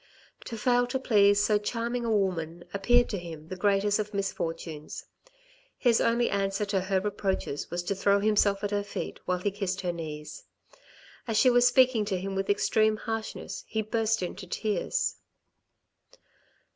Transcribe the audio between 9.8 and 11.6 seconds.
her knees. As she